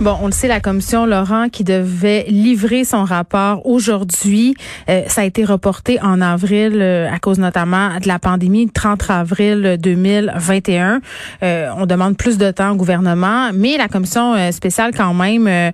[0.00, 4.56] Bon, on le sait, la commission Laurent qui devait livrer son rapport aujourd'hui,
[4.88, 9.08] euh, ça a été reporté en avril euh, à cause notamment de la pandémie, 30
[9.08, 11.00] avril 2021.
[11.44, 15.72] Euh, on demande plus de temps au gouvernement, mais la commission spéciale quand même,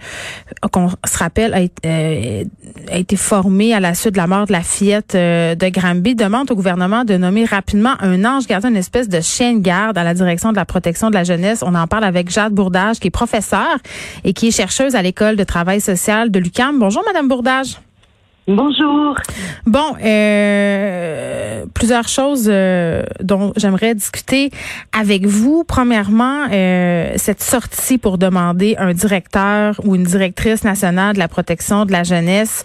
[0.70, 4.62] qu'on se rappelle, a, a, été formée à la suite de la mort de la
[4.62, 9.23] fillette de Granby, demande au gouvernement de nommer rapidement un ange gardien, une espèce de
[9.23, 11.64] chien de garde à la direction de la protection de la jeunesse.
[11.66, 13.78] On en parle avec Jade Bourdage, qui est professeur
[14.24, 16.78] et qui est chercheuse à l'école de travail social de l'UCAM.
[16.78, 17.77] Bonjour, Madame Bourdage.
[18.56, 19.14] Bonjour.
[19.66, 24.50] Bon, euh, plusieurs choses euh, dont j'aimerais discuter
[24.98, 25.62] avec vous.
[25.62, 31.84] Premièrement, euh, cette sortie pour demander un directeur ou une directrice nationale de la protection
[31.84, 32.64] de la jeunesse,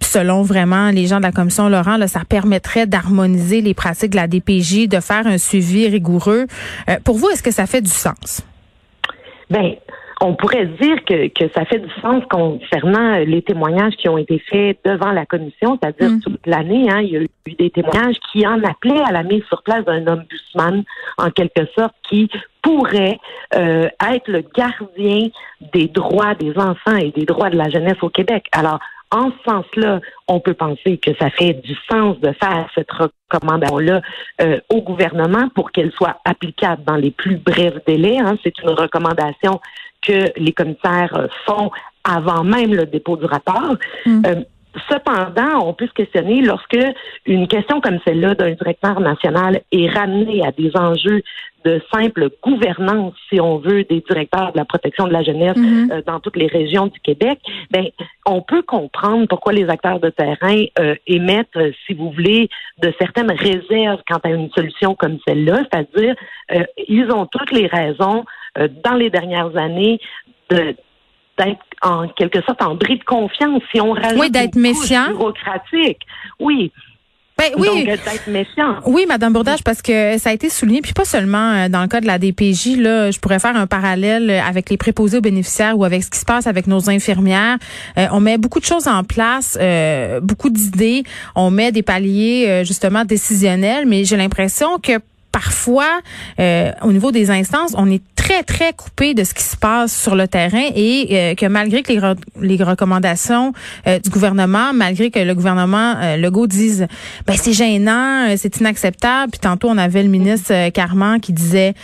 [0.00, 4.16] selon vraiment les gens de la commission Laurent, là, ça permettrait d'harmoniser les pratiques de
[4.16, 6.46] la DPJ, de faire un suivi rigoureux.
[7.04, 8.42] pour vous, est-ce que ça fait du sens?
[9.50, 9.74] Ben,
[10.22, 14.38] on pourrait dire que, que ça fait du sens concernant les témoignages qui ont été
[14.38, 16.20] faits devant la commission, c'est-à-dire mm.
[16.20, 19.42] toute l'année, hein, il y a eu des témoignages qui en appelaient à la mise
[19.44, 20.84] sur place d'un ombudsman,
[21.16, 23.18] en quelque sorte, qui pourrait
[23.54, 25.28] euh, être le gardien
[25.72, 28.44] des droits des enfants et des droits de la jeunesse au Québec.
[28.52, 28.78] Alors,
[29.10, 34.02] en ce sens-là, on peut penser que ça fait du sens de faire cette recommandation-là
[34.40, 38.18] euh, au gouvernement pour qu'elle soit applicable dans les plus brefs délais.
[38.18, 38.36] Hein.
[38.42, 39.60] C'est une recommandation
[40.02, 41.70] que les commissaires euh, font
[42.04, 43.76] avant même le dépôt du rapport.
[44.06, 44.22] Mm.
[44.26, 44.34] Euh,
[44.88, 46.78] cependant, on peut se questionner lorsque
[47.26, 51.22] une question comme celle-là d'un directeur national est ramenée à des enjeux
[51.64, 55.92] de simple gouvernance, si on veut, des directeurs de la protection de la jeunesse mm-hmm.
[55.92, 57.38] euh, dans toutes les régions du Québec,
[57.70, 57.86] ben
[58.24, 60.64] on peut comprendre pourquoi les acteurs de terrain
[61.06, 62.48] émettent, si vous voulez,
[62.82, 66.14] de certaines réserves quant à une solution comme celle-là, c'est-à-dire
[66.88, 68.24] ils ont toutes les raisons
[68.58, 70.00] euh, dans les dernières années
[71.40, 75.08] d'être en quelque sorte en bris de confiance si on rajoute oui, d'être méfiant.
[75.08, 76.00] bureaucratique.
[76.38, 76.72] Oui.
[77.38, 77.86] Ben, oui.
[77.86, 78.86] Donc.
[78.86, 81.88] Oui, Madame Bourdage, parce que ça a été souligné, puis pas seulement euh, dans le
[81.88, 85.78] cas de la DPJ, là, je pourrais faire un parallèle avec les préposés aux bénéficiaires
[85.78, 87.56] ou avec ce qui se passe avec nos infirmières.
[87.96, 89.58] Euh, on met beaucoup de choses en place,
[90.22, 91.04] beaucoup d'idées.
[91.34, 95.00] On met des paliers, justement, décisionnels, mais j'ai l'impression que
[95.32, 96.00] parfois,
[96.38, 99.96] euh, au niveau des instances, on est très, très coupé de ce qui se passe
[99.96, 102.00] sur le terrain et euh, que malgré que les,
[102.56, 103.52] les recommandations
[103.86, 106.86] euh, du gouvernement, malgré que le gouvernement Legault dise
[107.26, 111.74] ben c'est gênant, c'est inacceptable, puis tantôt on avait le ministre Carman qui disait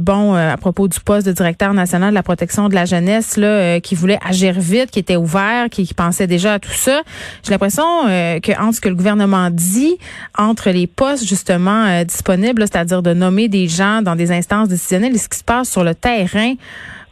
[0.00, 3.80] bon à propos du poste de directeur national de la protection de la jeunesse là
[3.80, 7.02] qui voulait agir vite, qui était ouvert, qui, qui pensait déjà à tout ça.
[7.44, 9.98] J'ai l'impression que entre ce que le gouvernement dit,
[10.36, 15.18] entre les postes justement disponibles c'est-à-dire de nommer des gens dans des instances décisionnelles et
[15.18, 16.54] ce qui se passe sur le terrain,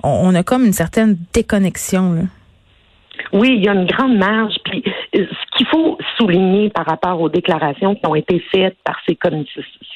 [0.04, 2.28] on, a comme une certaine déconnexion.
[3.32, 4.54] Oui, il y a une grande marge.
[4.64, 4.82] Puis
[5.16, 9.18] euh, ce qu'il faut souligner par rapport aux déclarations qui ont été faites par ces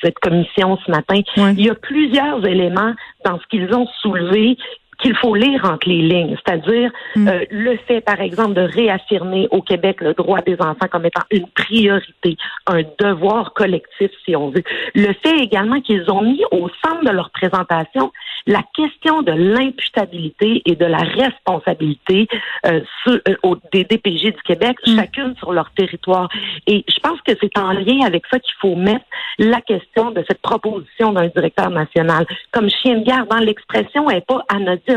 [0.03, 2.94] cette commission ce matin, il y a plusieurs éléments
[3.25, 4.56] dans ce qu'ils ont soulevé
[5.00, 7.28] qu'il faut lire entre les lignes, c'est-à-dire mm.
[7.28, 11.22] euh, le fait, par exemple, de réaffirmer au Québec le droit des enfants comme étant
[11.31, 14.62] une priorité, un devoir collectif, si on veut.
[14.94, 18.12] Le fait également qu'ils ont mis au centre de leur présentation
[18.47, 22.27] la question de l'imputabilité et de la responsabilité
[22.66, 24.97] euh, euh des DPG du Québec, mm.
[24.97, 26.28] chacune sur leur territoire.
[26.66, 29.05] Et je pense que c'est en lien avec ça qu'il faut mettre
[29.39, 32.27] la question de cette proposition d'un directeur national.
[32.53, 34.90] Comme chien de garde, dans hein, l'expression n'est pas anodine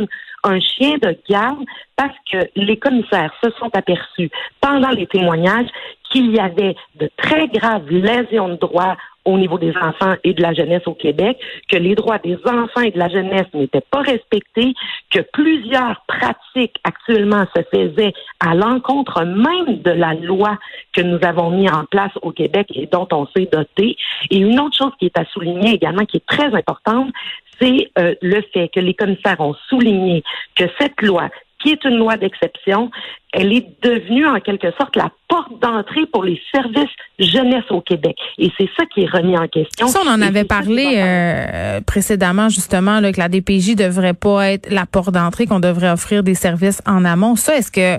[0.43, 1.63] un chien de garde
[1.95, 5.69] parce que les commissaires se sont aperçus pendant les témoignages
[6.09, 10.41] qu'il y avait de très graves lésions de droits au niveau des enfants et de
[10.41, 11.37] la jeunesse au Québec,
[11.69, 14.73] que les droits des enfants et de la jeunesse n'étaient pas respectés,
[15.11, 20.57] que plusieurs pratiques actuellement se faisaient à l'encontre même de la loi
[20.93, 23.95] que nous avons mis en place au Québec et dont on s'est doté.
[24.29, 27.11] Et une autre chose qui est à souligner également, qui est très importante,
[27.59, 30.23] c'est euh, le fait que les commissaires ont souligné
[30.55, 31.29] que cette loi,
[31.63, 32.91] qui est une loi d'exception,
[33.31, 38.15] elle est devenue en quelque sorte la porte d'entrée pour les services jeunesse au Québec.
[38.37, 39.87] Et c'est ça qui est remis en question.
[39.87, 44.69] Ça, on en avait parlé euh, précédemment, justement, là, que la DPJ devrait pas être
[44.69, 47.35] la porte d'entrée, qu'on devrait offrir des services en amont.
[47.35, 47.95] Ça, est-ce que,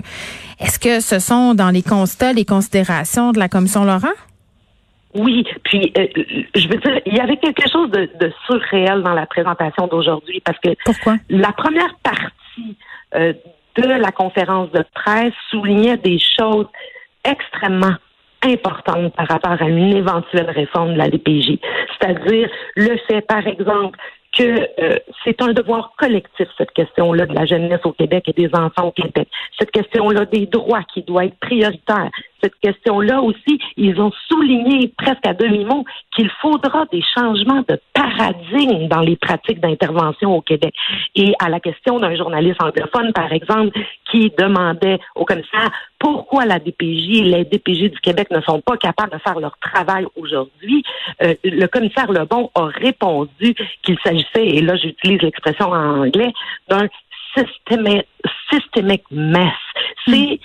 [0.63, 4.15] est-ce que ce sont dans les constats, les considérations de la Commission Laurent?
[5.15, 6.07] Oui, puis euh,
[6.55, 10.41] je veux dire, il y avait quelque chose de, de surréel dans la présentation d'aujourd'hui
[10.43, 11.15] parce que Pourquoi?
[11.29, 12.75] la première partie
[13.15, 13.33] euh,
[13.77, 16.67] de la conférence de presse soulignait des choses
[17.23, 17.95] extrêmement
[18.43, 21.59] importantes par rapport à une éventuelle réforme de la DPJ.
[21.99, 23.97] C'est-à-dire le fait, par exemple,
[24.37, 28.49] que euh, c'est un devoir collectif, cette question-là de la jeunesse au Québec et des
[28.53, 29.27] enfants au Québec.
[29.57, 32.09] Cette question-là des droits qui doit être prioritaire.
[32.45, 35.83] Cette question-là aussi, ils ont souligné presque à demi-mot
[36.15, 40.71] qu'il faudra des changements de paradigme dans les pratiques d'intervention au Québec.
[41.15, 43.75] Et à la question d'un journaliste anglophone, par exemple,
[44.11, 48.77] qui demandait au commissaire pourquoi la DPJ et les DPJ du Québec ne sont pas
[48.77, 50.83] capables de faire leur travail aujourd'hui,
[51.23, 56.31] euh, le commissaire Lebon a répondu qu'il s'agissait, et là j'utilise l'expression en anglais,
[56.69, 56.87] d'un
[58.51, 59.51] systemic mess.
[60.07, 60.39] C'est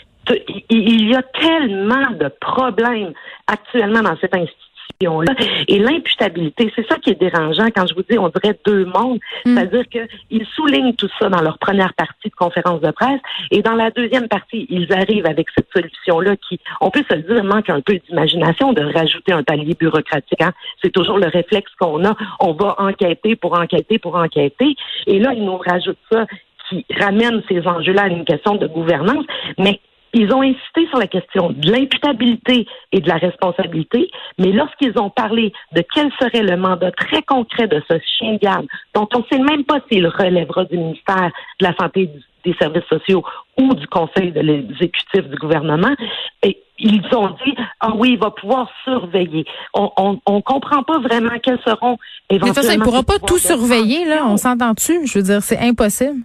[0.71, 3.13] il y a tellement de problèmes
[3.47, 4.61] actuellement dans cette institution
[5.01, 5.35] là
[5.69, 9.19] Et l'imputabilité, c'est ça qui est dérangeant quand je vous dis, on dirait deux mondes.
[9.45, 9.57] Mm.
[9.57, 13.21] C'est-à-dire qu'ils soulignent tout ça dans leur première partie de conférence de presse.
[13.51, 17.23] Et dans la deuxième partie, ils arrivent avec cette solution-là qui, on peut se le
[17.23, 20.43] dire, manque un peu d'imagination de rajouter un palier bureaucratique.
[20.43, 20.53] Hein.
[20.83, 22.15] C'est toujours le réflexe qu'on a.
[22.41, 24.77] On va enquêter pour enquêter pour enquêter.
[25.07, 26.27] Et là, ils nous rajoutent ça
[26.69, 29.25] qui ramène ces enjeux-là à une question de gouvernance.
[29.59, 29.81] Mais
[30.13, 35.11] ils ont insisté sur la question de l'imputabilité et de la responsabilité, mais lorsqu'ils ont
[35.11, 39.19] parlé de quel serait le mandat très concret de ce chien de garde, dont on
[39.19, 41.31] ne sait même pas s'il relèvera du ministère
[41.61, 42.11] de la Santé et
[42.51, 43.23] des Services sociaux
[43.59, 45.95] ou du Conseil de l'exécutif du gouvernement,
[46.43, 49.45] et ils ont dit ah oui, il va pouvoir surveiller.
[49.75, 51.99] On on, comprend pas vraiment quels seront
[52.31, 52.55] éventuellement.
[52.57, 54.25] Mais ça, il pourra pas tout surveiller là.
[54.27, 55.07] On s'entend-tu?
[55.07, 56.23] Je veux dire, c'est impossible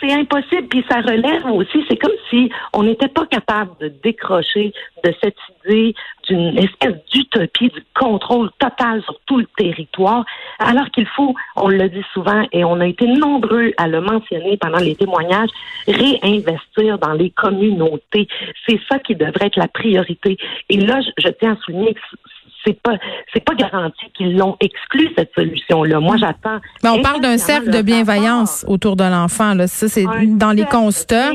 [0.00, 0.68] c'est impossible.
[0.68, 4.72] Puis ça relève aussi, c'est comme si on n'était pas capable de décrocher
[5.04, 5.94] de cette idée
[6.28, 10.24] d'une espèce d'utopie du contrôle total sur tout le territoire,
[10.58, 14.56] alors qu'il faut, on le dit souvent et on a été nombreux à le mentionner
[14.56, 15.50] pendant les témoignages,
[15.86, 18.28] réinvestir dans les communautés.
[18.66, 20.36] C'est ça qui devrait être la priorité.
[20.68, 22.00] Et là, je, je tiens à souligner que
[22.64, 22.92] c'est pas
[23.32, 26.00] c'est pas garanti qu'ils l'ont exclu cette solution là.
[26.00, 26.58] Moi j'attends.
[26.82, 30.64] Mais on parle d'un cercle de bienveillance autour de l'enfant là, ça c'est dans les
[30.64, 31.32] constats.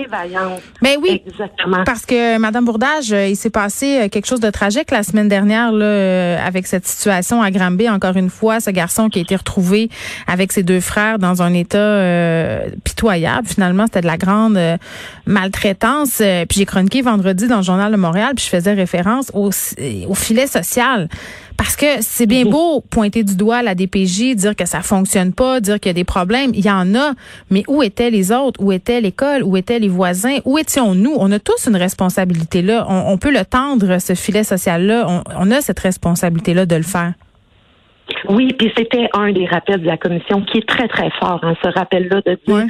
[0.81, 1.21] Mais oui.
[1.25, 1.83] Exactement.
[1.85, 5.27] Parce que madame Bourdage, euh, il s'est passé euh, quelque chose de tragique la semaine
[5.27, 9.21] dernière là euh, avec cette situation à Granby encore une fois, ce garçon qui a
[9.21, 9.89] été retrouvé
[10.27, 11.73] avec ses deux frères dans un état
[12.83, 13.47] pitoyable.
[13.47, 14.59] Finalement, c'était de la grande
[15.25, 16.17] maltraitance.
[16.17, 19.49] puis j'ai chroniqué vendredi dans le journal de Montréal, puis je faisais référence au,
[20.07, 21.09] au filet social.
[21.57, 25.59] Parce que c'est bien beau pointer du doigt la DPJ, dire que ça fonctionne pas,
[25.59, 26.51] dire qu'il y a des problèmes.
[26.53, 27.13] Il y en a.
[27.51, 28.61] Mais où étaient les autres?
[28.61, 29.43] Où était l'école?
[29.43, 30.39] Où étaient les voisins?
[30.45, 31.15] Où étions-nous?
[31.17, 32.85] On a tous une responsabilité là.
[32.89, 35.23] On, peut le tendre, ce filet social-là.
[35.37, 37.13] On, a cette responsabilité-là de le faire.
[38.29, 41.55] Oui, puis c'était un des rappels de la commission qui est très, très fort, hein,
[41.63, 42.67] ce rappel-là de dire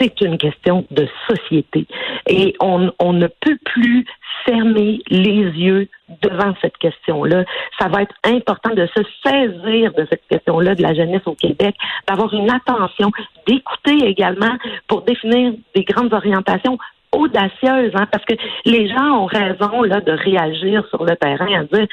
[0.00, 1.86] c'est une question de société.
[2.26, 4.04] Et on, on ne peut plus
[4.44, 5.88] fermer les yeux
[6.22, 7.44] devant cette question-là.
[7.78, 11.74] Ça va être important de se saisir de cette question-là de la jeunesse au Québec,
[12.08, 13.10] d'avoir une attention,
[13.46, 14.56] d'écouter également
[14.88, 16.78] pour définir des grandes orientations
[17.12, 18.34] audacieuses, hein, parce que
[18.64, 21.86] les gens ont raison là de réagir sur le terrain à dire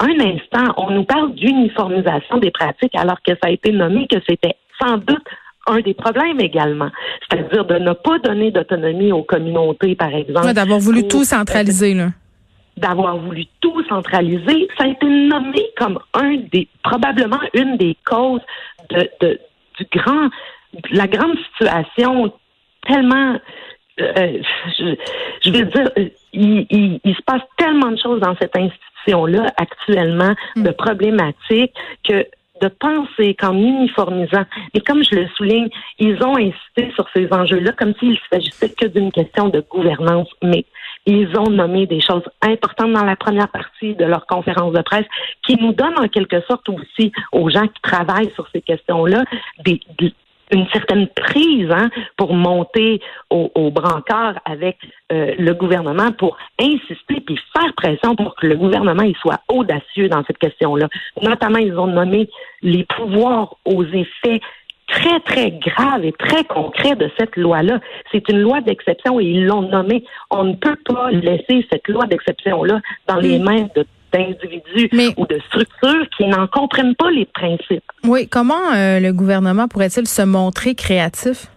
[0.00, 4.18] un instant, on nous parle d'uniformisation des pratiques alors que ça a été nommé que
[4.28, 5.26] c'était sans doute
[5.66, 6.90] un des problèmes également,
[7.28, 10.52] c'est-à-dire de ne pas donner d'autonomie aux communautés, par exemple.
[10.52, 12.08] d'avoir voulu tout centraliser, là.
[12.76, 18.42] D'avoir voulu tout centraliser, ça a été nommé comme un des, probablement une des causes
[18.90, 19.40] de, de
[19.78, 20.30] du grand,
[20.90, 22.32] la grande situation
[22.86, 23.38] tellement
[24.00, 24.42] euh,
[24.78, 24.94] je,
[25.44, 29.46] je, vais dire, euh, il, il, il, se passe tellement de choses dans cette institution-là
[29.56, 30.62] actuellement, mm.
[30.64, 31.72] de problématiques,
[32.06, 32.26] que
[32.60, 34.44] de penser qu'en uniformisant,
[34.74, 38.86] et comme je le souligne, ils ont insisté sur ces enjeux-là comme s'il s'agissait que
[38.86, 40.64] d'une question de gouvernance, mais
[41.06, 45.06] ils ont nommé des choses importantes dans la première partie de leur conférence de presse
[45.46, 49.24] qui nous donnent en quelque sorte aussi aux gens qui travaillent sur ces questions-là
[49.64, 49.80] des,
[50.52, 53.00] une certaine prise hein, pour monter
[53.30, 54.78] au, au brancard avec
[55.12, 60.08] euh, le gouvernement pour insister puis faire pression pour que le gouvernement il soit audacieux
[60.08, 60.88] dans cette question-là.
[61.22, 62.28] Notamment, ils ont nommé
[62.62, 64.40] les pouvoirs aux effets
[64.88, 67.80] très, très graves et très concrets de cette loi-là.
[68.12, 70.04] C'est une loi d'exception et ils l'ont nommé.
[70.30, 73.84] On ne peut pas laisser cette loi d'exception-là dans les mains de
[74.16, 77.84] d'individus ou de structures qui n'en comprennent pas les principes.
[78.04, 81.48] Oui, comment euh, le gouvernement pourrait-il se montrer créatif?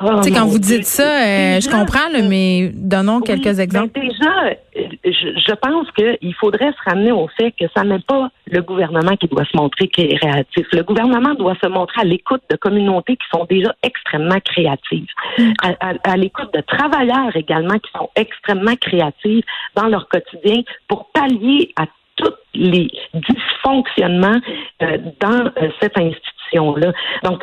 [0.00, 4.00] Oh, tu sais, quand vous dites ça, euh, je comprends, mais donnons quelques exemples.
[4.00, 9.16] déjà, je, pense qu'il faudrait se ramener au fait que ça n'est pas le gouvernement
[9.16, 10.66] qui doit se montrer créatif.
[10.72, 15.06] Le gouvernement doit se montrer à l'écoute de communautés qui sont déjà extrêmement créatives,
[15.38, 15.52] mm.
[15.80, 21.86] à, l'écoute de travailleurs également qui sont extrêmement créatifs dans leur quotidien pour pallier à
[22.16, 24.40] tous les dysfonctionnements
[24.82, 26.92] euh, dans euh, cette institution-là.
[27.24, 27.42] Donc,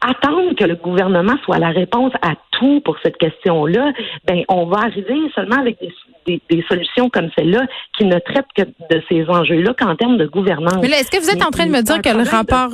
[0.00, 3.92] attendre que le gouvernement soit la réponse à tout pour cette question-là,
[4.26, 5.78] ben on va arriver seulement avec
[6.26, 10.26] des, des, solutions comme celle-là qui ne traitent que de ces enjeux-là qu'en termes de
[10.26, 10.78] gouvernance.
[10.82, 12.70] Mais est-ce que vous êtes en train de me dire que le rapport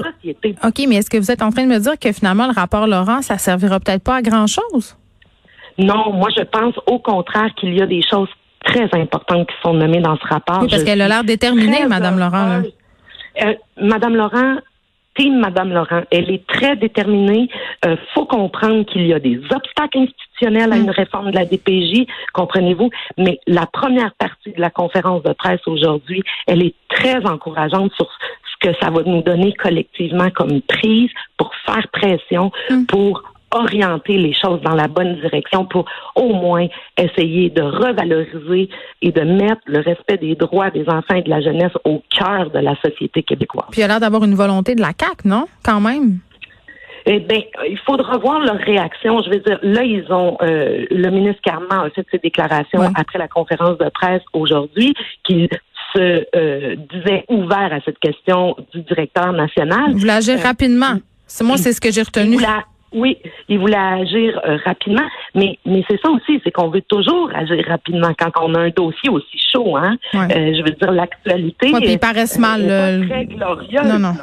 [0.64, 2.87] OK, mais est-ce que vous êtes en train de me dire que finalement le rapport
[2.87, 4.97] Laurent ça servira peut-être pas à grand-chose?
[5.78, 8.28] Non, moi je pense au contraire qu'il y a des choses
[8.64, 10.62] très importantes qui sont nommées dans ce rapport.
[10.62, 12.62] Oui, parce qu'elle a l'air déterminée, Madame Laurent.
[13.43, 14.57] Euh, Madame Laurent,
[15.14, 16.02] team Madame Laurent.
[16.11, 17.49] Elle est très déterminée.
[17.85, 20.90] Euh, faut comprendre qu'il y a des obstacles institutionnels à une mm.
[20.90, 22.90] réforme de la DPJ, comprenez-vous?
[23.18, 28.09] Mais la première partie de la conférence de presse aujourd'hui, elle est très encourageante sur
[28.11, 32.87] ce que ça va nous donner collectivement comme prise pour faire pression, mm.
[32.87, 33.23] pour
[33.54, 38.68] orienter les choses dans la bonne direction pour au moins essayer de revaloriser
[39.02, 42.50] et de mettre le respect des droits des enfants et de la jeunesse au cœur
[42.50, 43.66] de la société québécoise.
[43.70, 45.46] Puis il y a l'air d'avoir une volonté de la CAQ, non?
[45.64, 46.18] Quand même.
[47.06, 49.23] Eh bien, il faudra voir leur réaction.
[49.23, 53.18] Je veux dire, là, ils ont euh, le ministre Carman a fait ses déclarations après
[53.18, 55.49] la conférence de presse aujourd'hui, qu'il
[55.94, 59.92] se euh, disait ouvert à cette question du directeur national.
[59.92, 60.94] Vous l'agir euh, rapidement.
[61.26, 62.38] C'est moi, c'est ce que j'ai retenu.
[62.94, 67.30] Oui, il voulait agir euh, rapidement, mais mais c'est ça aussi, c'est qu'on veut toujours
[67.34, 69.96] agir rapidement quand on a un dossier aussi chaud, hein.
[70.14, 71.72] Euh, je veux dire l'actualité.
[71.72, 72.62] Ouais, ils paraissent mal.
[73.08, 73.84] très glorieuse.
[73.84, 74.14] Non, non.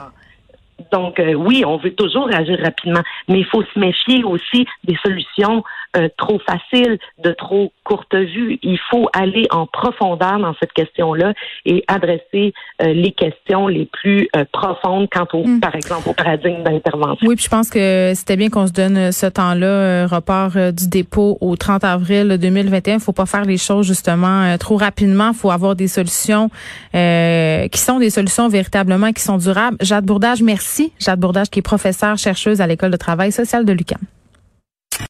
[0.91, 4.97] Donc euh, oui, on veut toujours agir rapidement, mais il faut se méfier aussi des
[5.03, 5.63] solutions
[5.97, 8.59] euh, trop faciles, de trop courte vue.
[8.63, 11.33] Il faut aller en profondeur dans cette question-là
[11.65, 15.59] et adresser euh, les questions les plus profondes quant au, hmm.
[15.59, 17.27] par exemple, au paradigme d'intervention.
[17.27, 21.37] Oui, puis je pense que c'était bien qu'on se donne ce temps-là, report du dépôt
[21.41, 22.95] au 30 avril 2021.
[22.95, 25.31] Il faut pas faire les choses justement trop rapidement.
[25.33, 26.49] Il faut avoir des solutions
[26.93, 29.77] qui sont des solutions véritablement qui sont durables.
[29.81, 30.93] Jade Bourdage, merci.
[30.99, 33.99] Jade Bourdage, qui est professeure chercheuse à l'École de travail social de l'UQAM.